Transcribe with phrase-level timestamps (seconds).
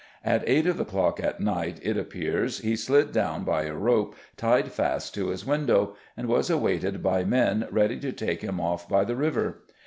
[0.25, 4.15] At eight of the clock at night, it appears, he slid down, by a rope
[4.35, 8.89] tied fast to his window, and was awaited by men ready to take him off
[8.89, 9.61] by the river.